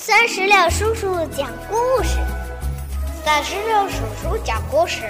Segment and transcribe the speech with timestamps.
[0.00, 2.18] 三十六叔叔讲故事，
[3.24, 5.02] 三十六叔叔讲故事，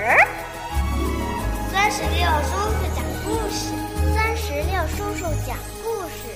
[1.71, 3.69] 三十六叔叔讲故事，
[4.15, 5.55] 三十六叔叔讲
[5.85, 6.31] 故事。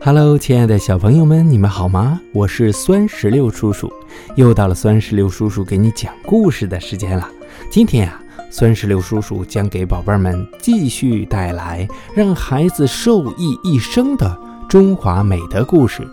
[0.00, 2.20] Hello，亲爱的小朋友们，你们好吗？
[2.32, 3.92] 我是酸石榴叔叔，
[4.36, 7.28] 又到了酸石榴叔叔给你讲故事的时间了。
[7.68, 8.20] 今天呀，
[8.52, 14.47] 酸石榴叔叔将给宝贝们继续带来让孩子受益一生的。
[14.68, 16.06] 中华美德故事，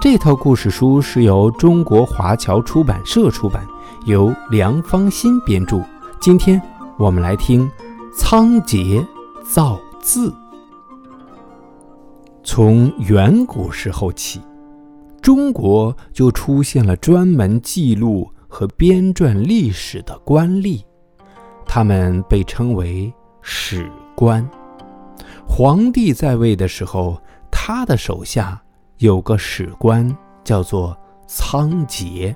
[0.00, 3.66] 这套故事书是由中国华侨出版社出版，
[4.06, 5.82] 由梁芳新编著。
[6.20, 6.62] 今天
[6.96, 7.68] 我们来听
[8.14, 9.04] 仓颉
[9.42, 10.32] 造字。
[12.44, 14.40] 从远古时候起，
[15.20, 20.80] 中国就出现了专门记录和编撰历史的官吏，
[21.66, 24.48] 他们被称为史官。
[25.44, 27.20] 皇帝在位的时候。
[27.72, 28.60] 他的手下
[28.98, 30.04] 有个史官，
[30.42, 30.98] 叫做
[31.28, 32.34] 仓颉。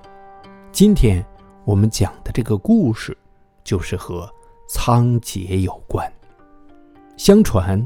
[0.70, 1.26] 今天
[1.64, 3.18] 我们讲的这个故事，
[3.64, 4.32] 就是和
[4.68, 6.08] 仓颉有关。
[7.16, 7.84] 相传，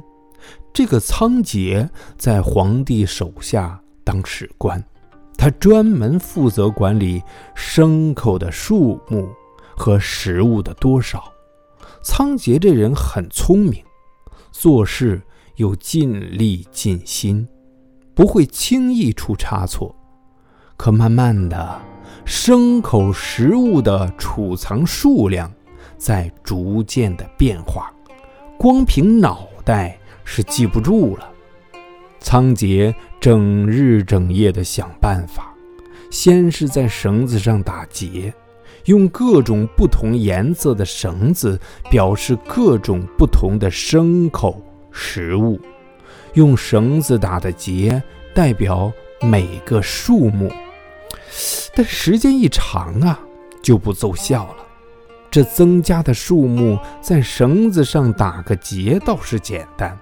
[0.74, 4.84] 这个仓颉在皇帝手下当史官，
[5.38, 7.22] 他专门负责管理
[7.56, 9.26] 牲口的数目
[9.74, 11.32] 和食物的多少。
[12.02, 13.82] 仓颉这人很聪明，
[14.60, 15.22] 做事。
[15.58, 17.44] 又尽力尽心，
[18.14, 19.92] 不会轻易出差错。
[20.76, 21.80] 可慢慢的，
[22.24, 25.52] 牲口食物的储藏数量
[25.96, 27.92] 在逐渐的变化，
[28.56, 31.28] 光凭脑袋是记不住了。
[32.20, 35.52] 仓颉整日整夜的想办法，
[36.08, 38.32] 先是在绳子上打结，
[38.86, 41.58] 用各种不同颜色的绳子
[41.90, 44.62] 表示各种不同的牲口。
[44.90, 45.60] 食物，
[46.34, 48.02] 用绳子打的结
[48.34, 48.90] 代表
[49.20, 50.50] 每个数目，
[51.74, 53.20] 但时间一长啊，
[53.62, 54.56] 就不奏效了。
[55.30, 59.96] 这增加的数目在绳子上打个结倒是简单，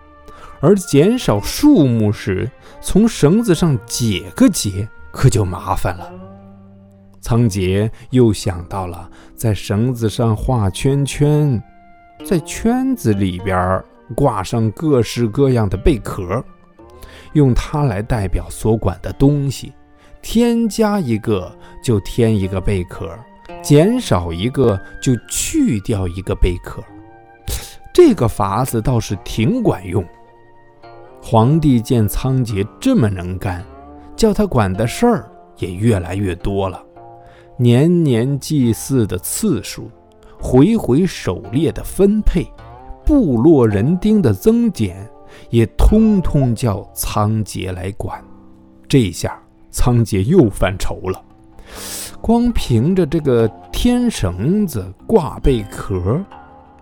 [0.60, 2.48] 而减少数目时，
[2.80, 6.10] 从绳子上解个结可就麻烦了。
[7.26, 11.60] 仓颉又想到了在绳子上画圈圈，
[12.24, 13.82] 在圈子里边
[14.14, 16.40] 挂上各式各样的贝壳，
[17.32, 19.72] 用它来代表所管的东西。
[20.22, 23.10] 添加一个就添一个贝壳，
[23.60, 26.80] 减少一个就去掉一个贝壳。
[27.92, 30.06] 这个法子倒是挺管用。
[31.20, 33.64] 皇帝见仓颉这么能干，
[34.14, 35.28] 叫他管的事儿
[35.58, 36.80] 也越来越多了。
[37.58, 39.90] 年年祭祀的次数，
[40.38, 42.46] 回回狩猎的分配。
[43.04, 45.08] 部落人丁的增减，
[45.48, 48.22] 也通通叫仓颉来管。
[48.88, 49.40] 这下
[49.70, 51.22] 仓颉又犯愁了，
[52.20, 56.20] 光凭着这个天绳子、挂贝壳，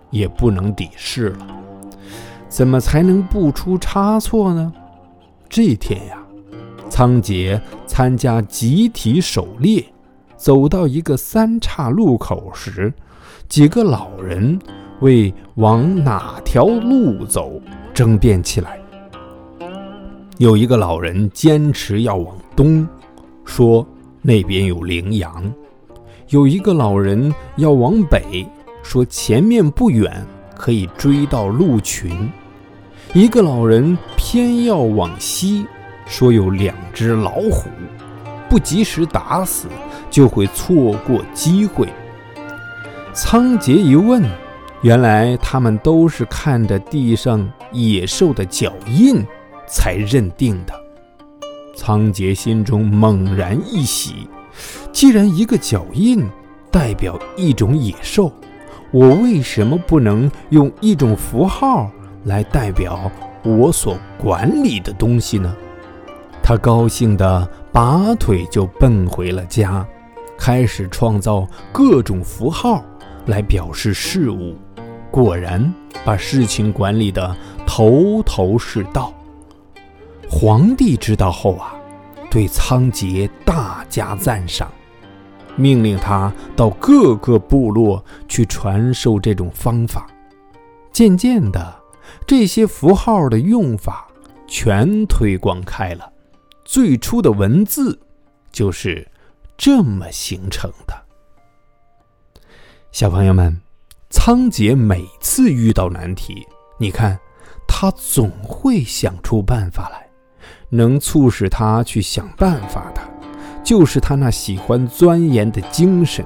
[0.09, 1.47] 也不能抵事了。
[2.49, 4.73] 怎么才能不出差错呢？
[5.47, 6.17] 这天呀，
[6.89, 9.85] 仓颉参加集体狩猎，
[10.37, 12.93] 走到一个三岔路口时，
[13.47, 14.59] 几个老人。
[15.01, 17.61] 为往哪条路走
[17.93, 18.79] 争辩起来。
[20.37, 22.87] 有一个老人坚持要往东，
[23.43, 23.85] 说
[24.21, 25.43] 那边有羚羊；
[26.29, 28.47] 有一个老人要往北，
[28.83, 30.25] 说前面不远
[30.55, 32.09] 可以追到鹿群；
[33.13, 35.65] 一个老人偏要往西，
[36.05, 37.69] 说有两只老虎，
[38.55, 39.67] 不及时打死
[40.09, 41.89] 就会错过机会。
[43.13, 44.23] 仓颉一问。
[44.81, 49.21] 原来他们都是看着地上野兽的脚印
[49.67, 50.73] 才认定的。
[51.75, 54.29] 仓颉心中猛然一喜，
[54.93, 56.25] 既然一个脚印
[56.71, 58.31] 代表一种野兽，
[58.91, 61.91] 我为什么不能用一种符号
[62.23, 63.11] 来代表
[63.43, 65.53] 我所管理的东西呢？
[66.43, 69.85] 他高兴地拔腿就奔回了家，
[70.37, 72.81] 开始创造各种符号
[73.25, 74.55] 来表示事物。
[75.11, 75.73] 果然
[76.05, 77.35] 把事情管理得
[77.67, 79.13] 头头是道。
[80.29, 81.75] 皇帝知道后啊，
[82.31, 84.71] 对仓颉大加赞赏，
[85.57, 90.07] 命令他到各个部落去传授这种方法。
[90.93, 91.75] 渐渐的，
[92.25, 94.07] 这些符号的用法
[94.47, 96.13] 全推广开了。
[96.65, 97.97] 最初的文字
[98.51, 99.07] 就是
[99.55, 100.93] 这么形成的。
[102.91, 103.61] 小朋友们。
[104.11, 106.47] 仓颉每次遇到难题，
[106.79, 107.19] 你看，
[107.67, 110.07] 他总会想出办法来。
[110.69, 113.01] 能促使他去想办法的，
[113.61, 116.25] 就是他那喜欢钻研的精神。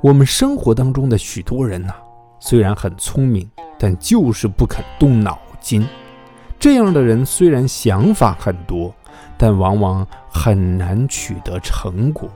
[0.00, 1.92] 我们生活当中的许多人呐，
[2.40, 5.86] 虽然很聪明，但就是不肯动脑筋。
[6.64, 8.90] 这样的人虽然想法很多，
[9.36, 12.26] 但往往很难取得成果。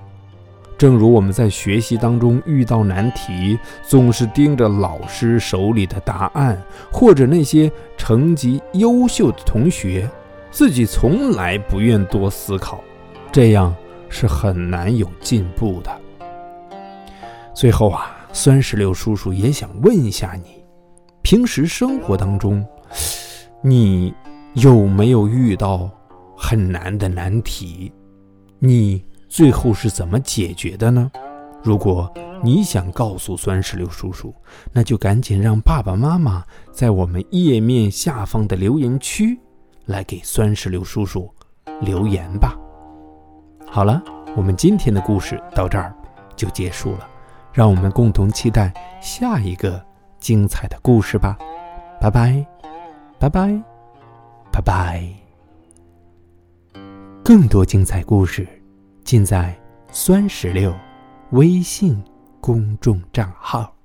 [0.77, 10.07] 正如我们在学习当中遇到难题，总是盯着老师手里的答案，或者那些成绩优秀的同学，
[10.51, 12.85] 自己从来不愿多思考，
[13.33, 13.75] 这样
[14.11, 15.91] 是很难有进步的。
[17.55, 20.63] 最后啊，酸石榴叔叔也想问一下你：
[21.23, 22.63] 平时生活当中，
[23.63, 24.15] 你
[24.55, 25.91] 有没有遇到
[26.37, 27.93] 很难的难题？
[28.59, 29.05] 你？
[29.29, 31.11] 最后是怎么解决的呢？
[31.63, 32.11] 如果
[32.43, 34.35] 你想告诉酸石榴叔叔，
[34.73, 39.39] 那就赶紧让爸爸妈妈在我们页面下方的留言区
[39.85, 41.31] 来给酸石榴叔叔
[41.83, 42.57] 留言吧。
[43.67, 44.03] 好了，
[44.35, 45.95] 我们今天的故事到这儿
[46.35, 47.07] 就结束了，
[47.53, 49.85] 让我们共同期待下一个
[50.19, 51.37] 精彩的故事吧。
[52.01, 52.47] 拜拜，
[53.19, 53.63] 拜拜，
[54.53, 55.05] 拜拜。
[57.25, 58.47] 更多精彩故事。
[59.05, 59.59] 尽在
[59.91, 60.75] 酸石榴
[61.31, 62.03] 微信
[62.41, 63.78] 公众账号。